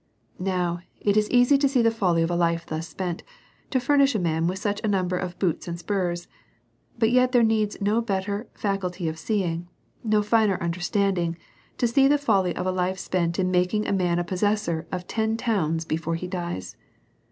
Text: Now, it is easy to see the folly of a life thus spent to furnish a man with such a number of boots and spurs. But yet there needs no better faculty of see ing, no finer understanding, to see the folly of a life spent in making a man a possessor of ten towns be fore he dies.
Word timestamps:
Now, 0.39 0.79
it 0.99 1.15
is 1.15 1.29
easy 1.29 1.59
to 1.59 1.69
see 1.69 1.83
the 1.83 1.91
folly 1.91 2.23
of 2.23 2.31
a 2.31 2.35
life 2.35 2.65
thus 2.65 2.87
spent 2.87 3.21
to 3.69 3.79
furnish 3.79 4.15
a 4.15 4.19
man 4.19 4.47
with 4.47 4.57
such 4.57 4.81
a 4.83 4.87
number 4.87 5.15
of 5.15 5.37
boots 5.37 5.67
and 5.67 5.77
spurs. 5.77 6.27
But 6.97 7.11
yet 7.11 7.33
there 7.33 7.43
needs 7.43 7.79
no 7.79 8.01
better 8.01 8.47
faculty 8.55 9.07
of 9.07 9.19
see 9.19 9.43
ing, 9.43 9.67
no 10.03 10.23
finer 10.23 10.57
understanding, 10.59 11.37
to 11.77 11.87
see 11.87 12.07
the 12.07 12.17
folly 12.17 12.55
of 12.55 12.65
a 12.65 12.71
life 12.71 12.97
spent 12.97 13.37
in 13.37 13.51
making 13.51 13.85
a 13.87 13.93
man 13.93 14.17
a 14.17 14.23
possessor 14.23 14.87
of 14.91 15.05
ten 15.05 15.37
towns 15.37 15.85
be 15.85 15.97
fore 15.97 16.15
he 16.15 16.25
dies. 16.25 16.77